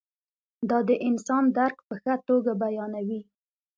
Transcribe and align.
دا 0.69 0.77
د 0.89 0.91
انسان 1.07 1.43
درک 1.57 1.77
په 1.87 1.95
ښه 2.01 2.15
توګه 2.27 2.51
بیانوي. 2.61 3.21